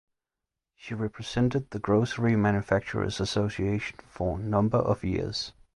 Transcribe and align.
She 0.75 0.95
represented 0.95 1.69
the 1.69 1.77
Grocery 1.77 2.35
Manufacturers 2.35 3.19
Association 3.19 3.99
for 4.07 4.39
number 4.39 4.77
of 4.79 5.03
years. 5.03 5.53